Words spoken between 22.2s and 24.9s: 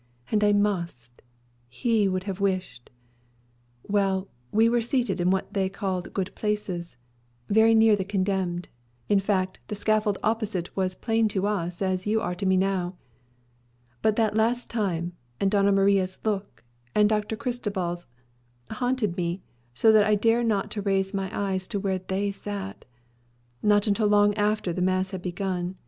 sat; not until long after the